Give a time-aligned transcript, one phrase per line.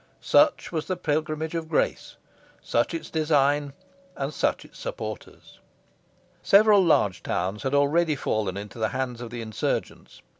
[0.23, 2.15] Such was the Pilgrimage of Grace,
[2.59, 3.73] such its design,
[4.15, 5.59] and such its supporters.
[6.41, 10.23] Several large towns had already fallen into the hands of the insurgents.